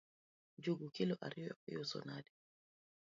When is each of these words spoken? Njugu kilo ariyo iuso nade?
Njugu 0.57 0.85
kilo 0.95 1.15
ariyo 1.27 1.53
iuso 1.71 1.97
nade? 2.07 2.31